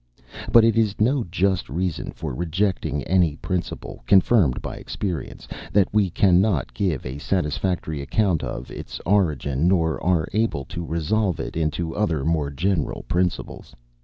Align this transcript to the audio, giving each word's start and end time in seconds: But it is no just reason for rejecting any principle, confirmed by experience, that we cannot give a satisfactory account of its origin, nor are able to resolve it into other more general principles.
But 0.51 0.65
it 0.65 0.75
is 0.79 0.99
no 0.99 1.23
just 1.25 1.69
reason 1.69 2.11
for 2.11 2.33
rejecting 2.33 3.03
any 3.03 3.35
principle, 3.35 4.01
confirmed 4.07 4.59
by 4.59 4.77
experience, 4.77 5.47
that 5.71 5.93
we 5.93 6.09
cannot 6.09 6.73
give 6.73 7.05
a 7.05 7.19
satisfactory 7.19 8.01
account 8.01 8.41
of 8.41 8.71
its 8.71 8.99
origin, 9.05 9.67
nor 9.67 10.03
are 10.03 10.27
able 10.33 10.65
to 10.65 10.83
resolve 10.83 11.39
it 11.39 11.55
into 11.55 11.95
other 11.95 12.25
more 12.25 12.49
general 12.49 13.03
principles. 13.03 13.75